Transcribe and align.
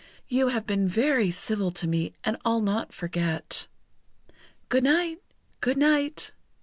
"You 0.27 0.47
have 0.47 0.65
been 0.65 0.87
very 0.87 1.29
civil 1.29 1.69
to 1.73 1.87
me, 1.87 2.15
and 2.23 2.35
I'll 2.43 2.61
not 2.63 2.91
forget. 2.91 3.67
Good 4.67 4.83
night! 4.83 5.19
Good 5.59 5.77
night!" 5.77 6.31